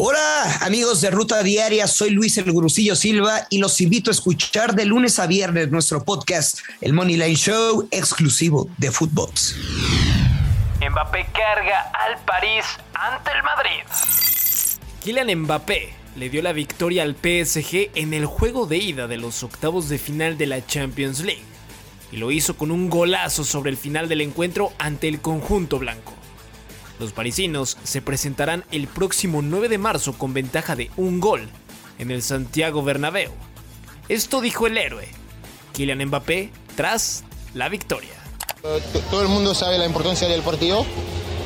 Hola 0.00 0.60
amigos 0.60 1.00
de 1.00 1.10
Ruta 1.10 1.42
Diaria, 1.42 1.88
soy 1.88 2.10
Luis 2.10 2.38
el 2.38 2.52
Gurusillo 2.52 2.94
Silva 2.94 3.48
y 3.50 3.58
los 3.58 3.80
invito 3.80 4.10
a 4.10 4.12
escuchar 4.12 4.76
de 4.76 4.84
lunes 4.84 5.18
a 5.18 5.26
viernes 5.26 5.72
nuestro 5.72 6.04
podcast, 6.04 6.60
el 6.80 6.92
Money 6.92 7.16
Line 7.16 7.34
Show, 7.34 7.88
exclusivo 7.90 8.70
de 8.76 8.92
Footbox. 8.92 9.56
Mbappé 10.88 11.26
carga 11.32 11.90
al 12.06 12.16
París 12.24 12.64
ante 12.94 13.32
el 13.32 13.42
Madrid. 13.42 13.82
Kylian 15.02 15.40
Mbappé 15.40 15.92
le 16.14 16.30
dio 16.30 16.42
la 16.42 16.52
victoria 16.52 17.02
al 17.02 17.16
PSG 17.16 17.90
en 17.96 18.14
el 18.14 18.26
juego 18.26 18.66
de 18.66 18.76
ida 18.76 19.08
de 19.08 19.16
los 19.16 19.42
octavos 19.42 19.88
de 19.88 19.98
final 19.98 20.38
de 20.38 20.46
la 20.46 20.64
Champions 20.64 21.24
League 21.24 21.42
y 22.12 22.18
lo 22.18 22.30
hizo 22.30 22.56
con 22.56 22.70
un 22.70 22.88
golazo 22.88 23.42
sobre 23.42 23.72
el 23.72 23.76
final 23.76 24.08
del 24.08 24.20
encuentro 24.20 24.72
ante 24.78 25.08
el 25.08 25.20
conjunto 25.20 25.80
blanco. 25.80 26.17
Los 26.98 27.12
parisinos 27.12 27.78
se 27.84 28.02
presentarán 28.02 28.64
el 28.72 28.88
próximo 28.88 29.40
9 29.40 29.68
de 29.68 29.78
marzo 29.78 30.14
con 30.18 30.34
ventaja 30.34 30.74
de 30.74 30.90
un 30.96 31.20
gol 31.20 31.48
en 31.98 32.10
el 32.10 32.22
Santiago 32.22 32.82
Bernabéu. 32.82 33.30
Esto 34.08 34.40
dijo 34.40 34.66
el 34.66 34.78
héroe, 34.78 35.08
Kylian 35.74 36.04
Mbappé, 36.06 36.50
tras 36.76 37.24
la 37.54 37.68
victoria. 37.68 38.14
Todo 39.10 39.22
el 39.22 39.28
mundo 39.28 39.54
sabe 39.54 39.78
la 39.78 39.86
importancia 39.86 40.26
del 40.26 40.42
partido. 40.42 40.84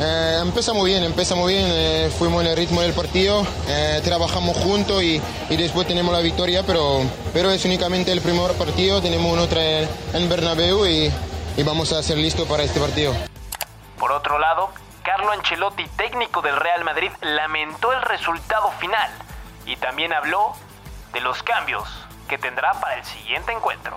Eh, 0.00 0.38
empieza 0.40 0.72
muy 0.72 0.90
bien, 0.90 1.04
empieza 1.04 1.34
muy 1.34 1.52
bien, 1.52 1.66
eh, 1.68 2.10
fuimos 2.18 2.42
en 2.42 2.50
el 2.50 2.56
ritmo 2.56 2.80
del 2.80 2.94
partido, 2.94 3.46
eh, 3.68 4.00
trabajamos 4.02 4.56
juntos 4.56 5.02
y, 5.02 5.20
después 5.50 5.86
tenemos 5.86 6.12
la 6.12 6.20
victoria, 6.20 6.64
pero, 6.66 7.02
pero 7.34 7.50
es 7.50 7.64
únicamente 7.66 8.10
el 8.10 8.22
primer 8.22 8.52
partido, 8.52 9.02
tenemos 9.02 9.30
uno 9.30 9.44
en, 9.60 9.88
en 10.14 10.28
Bernabéu 10.28 10.86
y, 10.86 11.12
y 11.56 11.62
vamos 11.62 11.92
a 11.92 12.02
ser 12.02 12.16
listos 12.16 12.48
para 12.48 12.64
este 12.64 12.80
partido. 12.80 13.12
Por 13.98 14.10
otro 14.10 14.38
lado, 14.38 14.70
Carlo 15.04 15.32
Ancelotti, 15.32 15.84
técnico 15.96 16.42
del 16.42 16.54
Real 16.56 16.84
Madrid, 16.84 17.10
lamentó 17.22 17.92
el 17.92 18.02
resultado 18.02 18.70
final 18.80 19.10
y 19.66 19.74
también 19.76 20.12
habló 20.12 20.52
de 21.12 21.20
los 21.20 21.42
cambios 21.42 21.88
que 22.28 22.38
tendrá 22.38 22.72
para 22.80 23.00
el 23.00 23.04
siguiente 23.04 23.52
encuentro. 23.52 23.96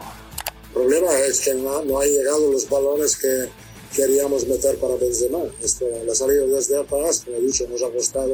El 0.67 0.73
problema 0.73 1.11
es 1.19 1.41
que 1.41 1.53
no, 1.53 1.81
no 1.83 1.99
han 1.99 2.07
llegado 2.07 2.51
los 2.51 2.67
balones 2.67 3.17
que 3.17 3.49
queríamos 3.95 4.47
meter 4.47 4.79
para 4.79 4.95
Benzema. 4.95 5.39
Esto, 5.61 5.85
la 6.05 6.15
salida 6.15 6.43
desde 6.47 6.79
atrás, 6.79 7.21
como 7.23 7.37
he 7.37 7.41
dicho, 7.41 7.67
nos 7.69 7.83
ha 7.83 7.89
costado, 7.91 8.33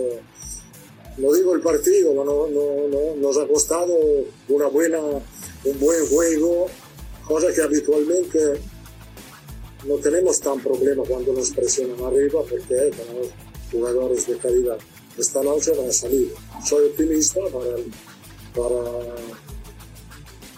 no 1.18 1.34
digo 1.34 1.54
el 1.54 1.62
partido, 1.62 2.14
no, 2.14 2.24
no, 2.24 2.48
no, 2.48 3.16
nos 3.18 3.38
ha 3.38 3.46
costado 3.48 3.94
una 4.48 4.68
buena, 4.68 5.00
un 5.00 5.80
buen 5.80 6.08
juego, 6.08 6.68
cosa 7.28 7.54
que 7.54 7.62
habitualmente 7.62 8.62
no 9.84 9.96
tenemos 9.96 10.40
tan 10.40 10.60
problema 10.60 11.04
cuando 11.08 11.34
nos 11.34 11.52
presionan 11.52 12.00
arriba 12.06 12.42
porque 12.48 12.92
tenemos 12.92 13.30
jugadores 13.72 14.28
de 14.28 14.38
calidad. 14.38 14.78
Esta 15.18 15.42
noche 15.42 15.72
van 15.76 15.90
a 15.90 15.92
salir. 15.92 16.34
Soy 16.64 16.88
optimista 16.88 17.40
para 17.52 17.76
el, 17.76 17.92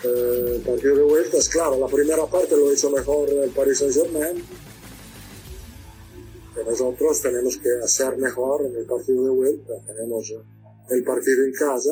eh, 0.04 0.64
partido 0.66 0.96
de 0.96 1.04
vuelta. 1.04 1.38
Es 1.38 1.50
claro, 1.50 1.80
la 1.80 1.88
primera 1.88 2.26
parte 2.26 2.56
lo 2.56 2.72
hizo 2.72 2.90
mejor 2.90 3.30
el 3.30 3.50
Paris 3.52 3.80
Saint-Germain. 3.80 4.44
Nosotros 6.66 7.22
tenemos 7.22 7.58
que 7.58 7.70
hacer 7.84 8.18
mejor 8.18 8.66
en 8.66 8.76
el 8.76 8.86
partido 8.86 9.24
de 9.26 9.30
vuelta. 9.32 9.74
Tenemos 9.86 10.34
el 10.90 11.04
partido 11.04 11.44
en 11.44 11.54
casa. 11.54 11.92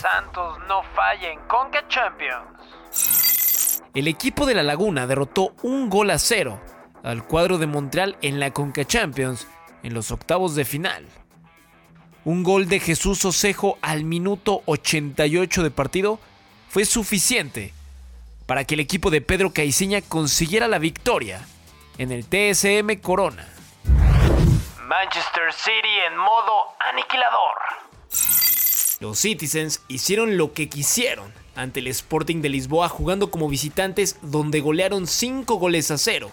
Santos 0.00 0.58
no 0.68 0.82
falla 0.94 1.32
en 1.32 1.40
Conca 1.48 1.86
Champions 1.88 3.27
el 3.94 4.08
equipo 4.08 4.46
de 4.46 4.54
La 4.54 4.62
Laguna 4.62 5.06
derrotó 5.06 5.54
un 5.62 5.88
gol 5.88 6.10
a 6.10 6.18
cero 6.18 6.60
al 7.02 7.24
cuadro 7.24 7.58
de 7.58 7.66
Montreal 7.66 8.16
en 8.22 8.40
la 8.40 8.50
Conca 8.50 8.84
Champions 8.84 9.46
en 9.82 9.94
los 9.94 10.10
octavos 10.10 10.54
de 10.54 10.64
final. 10.64 11.06
Un 12.24 12.42
gol 12.42 12.68
de 12.68 12.80
Jesús 12.80 13.24
Osejo 13.24 13.78
al 13.80 14.04
minuto 14.04 14.62
88 14.66 15.62
de 15.62 15.70
partido 15.70 16.20
fue 16.68 16.84
suficiente 16.84 17.72
para 18.46 18.64
que 18.64 18.74
el 18.74 18.80
equipo 18.80 19.10
de 19.10 19.20
Pedro 19.20 19.52
Caiciña 19.52 20.00
consiguiera 20.02 20.68
la 20.68 20.78
victoria 20.78 21.40
en 21.96 22.12
el 22.12 22.24
TSM 22.24 23.00
Corona. 23.00 23.46
Manchester 24.86 25.52
City 25.52 25.98
en 26.10 26.16
modo 26.16 26.74
aniquilador. 26.90 28.47
Los 29.00 29.20
Citizens 29.20 29.80
hicieron 29.86 30.36
lo 30.36 30.52
que 30.52 30.68
quisieron 30.68 31.32
ante 31.54 31.78
el 31.78 31.86
Sporting 31.86 32.42
de 32.42 32.48
Lisboa 32.48 32.88
jugando 32.88 33.30
como 33.30 33.48
visitantes 33.48 34.18
donde 34.22 34.58
golearon 34.58 35.06
5 35.06 35.54
goles 35.54 35.92
a 35.92 35.98
0, 35.98 36.32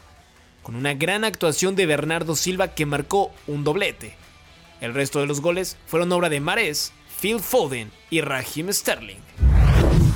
con 0.63 0.75
una 0.75 0.95
gran 0.95 1.23
actuación 1.25 1.75
de 1.75 1.85
Bernardo 1.85 2.35
Silva 2.35 2.69
que 2.69 2.87
marcó 2.87 3.31
un 3.45 3.63
doblete. 3.63 4.15
El 4.81 4.95
resto 4.95 5.19
de 5.19 5.27
los 5.27 5.41
goles 5.41 5.77
fueron 5.85 6.11
obra 6.11 6.29
de 6.29 6.39
Mares, 6.39 6.91
Phil 7.21 7.39
Foden 7.39 7.91
y 8.09 8.21
Raheem 8.21 8.73
Sterling. 8.73 9.19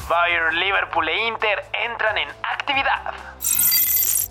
Bayern, 0.09 0.59
Liverpool 0.59 1.07
e 1.07 1.27
Inter 1.27 1.59
entran 1.87 2.17
en 2.17 2.29
actividad. 2.41 3.13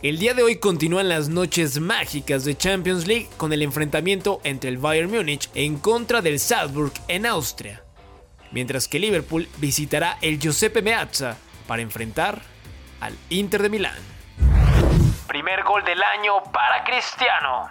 El 0.03 0.19
día 0.19 0.35
de 0.35 0.43
hoy 0.43 0.57
continúan 0.57 1.09
las 1.09 1.29
noches 1.29 1.79
mágicas 1.79 2.45
de 2.45 2.57
Champions 2.57 3.07
League 3.07 3.29
con 3.37 3.53
el 3.53 3.63
enfrentamiento 3.63 4.41
entre 4.43 4.71
el 4.71 4.79
Bayern 4.79 5.09
Múnich 5.09 5.49
en 5.55 5.79
contra 5.79 6.21
del 6.21 6.41
Salzburg 6.41 6.93
en 7.07 7.25
Austria 7.25 7.85
mientras 8.53 8.89
que 8.89 8.99
Liverpool 8.99 9.49
visitará 9.59 10.19
el 10.23 10.39
Giuseppe 10.39 10.83
Meazza 10.83 11.37
para 11.67 11.83
enfrentar 11.83 12.41
al 13.01 13.17
Inter 13.31 13.63
de 13.63 13.71
Milán. 13.71 13.99
Primer 15.27 15.63
gol 15.63 15.85
del 15.85 16.03
año 16.03 16.43
para 16.53 16.85
Cristiano. 16.85 17.71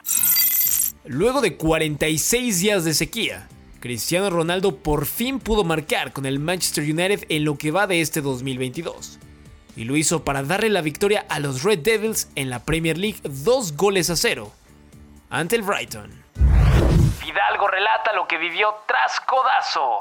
Luego 1.05 1.41
de 1.41 1.57
46 1.57 2.59
días 2.59 2.83
de 2.83 2.93
sequía, 2.93 3.47
Cristiano 3.79 4.29
Ronaldo 4.29 4.77
por 4.77 5.05
fin 5.05 5.39
pudo 5.39 5.63
marcar 5.63 6.13
con 6.13 6.25
el 6.25 6.39
Manchester 6.39 6.83
United 6.83 7.25
en 7.29 7.45
lo 7.45 7.57
que 7.57 7.71
va 7.71 7.88
de 7.88 8.01
este 8.01 8.21
2022. 8.21 9.19
Y 9.75 9.85
lo 9.85 9.95
hizo 9.95 10.23
para 10.23 10.44
darle 10.44 10.69
la 10.69 10.81
victoria 10.81 11.25
a 11.29 11.39
los 11.39 11.63
Red 11.63 11.79
Devils 11.79 12.29
en 12.35 12.49
la 12.49 12.63
Premier 12.63 12.97
League 12.97 13.19
dos 13.23 13.75
goles 13.75 14.09
a 14.09 14.15
cero 14.15 14.51
ante 15.29 15.55
el 15.55 15.61
Brighton. 15.61 16.11
Fidalgo 17.19 17.67
relata 17.67 18.13
lo 18.13 18.27
que 18.27 18.38
vivió 18.38 18.75
tras 18.88 19.19
codazo. 19.21 19.99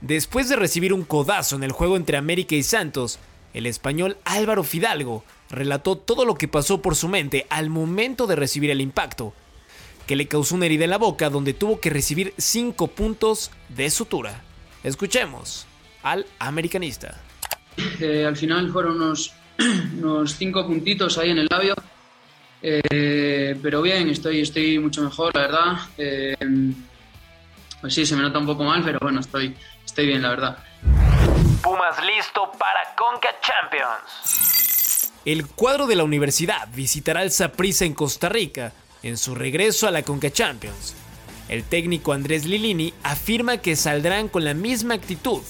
Después 0.00 0.48
de 0.48 0.56
recibir 0.56 0.92
un 0.92 1.04
codazo 1.04 1.56
en 1.56 1.64
el 1.64 1.72
juego 1.72 1.96
entre 1.96 2.16
América 2.16 2.54
y 2.54 2.62
Santos, 2.62 3.18
el 3.54 3.66
español 3.66 4.16
Álvaro 4.24 4.64
Fidalgo 4.64 5.24
relató 5.50 5.96
todo 5.96 6.24
lo 6.24 6.34
que 6.34 6.48
pasó 6.48 6.82
por 6.82 6.96
su 6.96 7.08
mente 7.08 7.46
al 7.48 7.70
momento 7.70 8.26
de 8.26 8.36
recibir 8.36 8.70
el 8.70 8.80
impacto, 8.80 9.32
que 10.06 10.16
le 10.16 10.26
causó 10.26 10.56
una 10.56 10.66
herida 10.66 10.84
en 10.84 10.90
la 10.90 10.98
boca 10.98 11.30
donde 11.30 11.54
tuvo 11.54 11.80
que 11.80 11.90
recibir 11.90 12.34
5 12.36 12.88
puntos 12.88 13.50
de 13.68 13.90
sutura. 13.90 14.42
Escuchemos 14.82 15.66
al 16.02 16.26
americanista. 16.38 17.20
Eh, 18.00 18.24
al 18.26 18.36
final 18.36 18.70
fueron 18.70 19.00
unos 19.00 19.32
5 20.36 20.66
puntitos 20.66 21.16
ahí 21.16 21.30
en 21.30 21.38
el 21.38 21.48
labio, 21.50 21.74
eh, 22.62 23.56
pero 23.62 23.82
bien, 23.82 24.08
estoy, 24.08 24.40
estoy 24.40 24.78
mucho 24.78 25.02
mejor, 25.02 25.34
la 25.34 25.40
verdad. 25.42 25.76
Eh, 25.96 26.36
pues 27.80 27.94
sí, 27.94 28.06
se 28.06 28.16
me 28.16 28.22
nota 28.22 28.38
un 28.38 28.46
poco 28.46 28.64
mal, 28.64 28.82
pero 28.82 28.98
bueno, 29.00 29.20
estoy, 29.20 29.54
estoy 29.94 30.06
bien, 30.06 30.22
la 30.22 30.30
verdad. 30.30 30.58
Pumas 31.62 32.04
listo 32.04 32.50
para 32.58 32.96
Conca 32.96 33.28
Champions. 33.40 35.12
El 35.24 35.46
cuadro 35.46 35.86
de 35.86 35.94
la 35.94 36.02
universidad 36.02 36.66
visitará 36.74 37.22
el 37.22 37.30
Saprissa 37.30 37.84
en 37.84 37.94
Costa 37.94 38.28
Rica 38.28 38.72
en 39.04 39.16
su 39.16 39.36
regreso 39.36 39.86
a 39.86 39.92
la 39.92 40.02
Conca 40.02 40.32
Champions. 40.32 40.96
El 41.48 41.62
técnico 41.62 42.12
Andrés 42.12 42.44
Lilini 42.44 42.92
afirma 43.04 43.58
que 43.58 43.76
saldrán 43.76 44.28
con 44.28 44.42
la 44.42 44.52
misma 44.52 44.94
actitud 44.94 45.42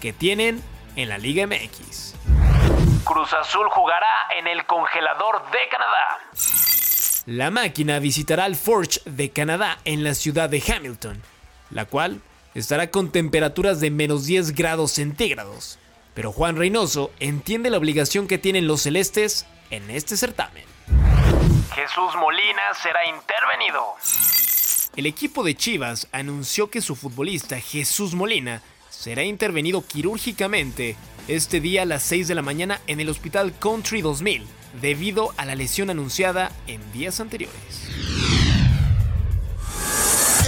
que 0.00 0.14
tienen 0.14 0.62
en 0.96 1.10
la 1.10 1.18
Liga 1.18 1.46
MX. 1.46 2.14
Cruz 3.04 3.34
Azul 3.34 3.68
jugará 3.68 4.06
en 4.38 4.46
el 4.46 4.64
congelador 4.64 5.42
de 5.50 5.68
Canadá. 5.70 6.18
La 7.26 7.50
máquina 7.50 7.98
visitará 7.98 8.44
al 8.44 8.56
Forge 8.56 9.00
de 9.04 9.30
Canadá 9.32 9.80
en 9.84 10.02
la 10.02 10.14
ciudad 10.14 10.48
de 10.48 10.62
Hamilton, 10.66 11.22
la 11.68 11.84
cual 11.84 12.22
estará 12.54 12.90
con 12.90 13.10
temperaturas 13.10 13.80
de 13.80 13.90
menos 13.90 14.26
10 14.26 14.54
grados 14.54 14.92
centígrados. 14.92 15.78
Pero 16.14 16.32
Juan 16.32 16.56
Reynoso 16.56 17.10
entiende 17.20 17.70
la 17.70 17.78
obligación 17.78 18.26
que 18.26 18.38
tienen 18.38 18.66
los 18.66 18.82
celestes 18.82 19.46
en 19.70 19.90
este 19.90 20.16
certamen. 20.16 20.64
Jesús 21.74 22.14
Molina 22.16 22.62
será 22.82 23.00
intervenido. 23.06 23.82
El 24.94 25.06
equipo 25.06 25.42
de 25.42 25.54
Chivas 25.54 26.08
anunció 26.12 26.68
que 26.68 26.82
su 26.82 26.94
futbolista 26.96 27.58
Jesús 27.58 28.14
Molina 28.14 28.60
será 28.90 29.24
intervenido 29.24 29.86
quirúrgicamente 29.86 30.96
este 31.28 31.60
día 31.60 31.82
a 31.82 31.86
las 31.86 32.02
6 32.02 32.28
de 32.28 32.34
la 32.34 32.42
mañana 32.42 32.80
en 32.86 33.00
el 33.00 33.08
Hospital 33.08 33.54
Country 33.58 34.02
2000 34.02 34.46
debido 34.80 35.32
a 35.38 35.46
la 35.46 35.54
lesión 35.54 35.88
anunciada 35.88 36.52
en 36.66 36.92
días 36.92 37.20
anteriores. 37.20 38.31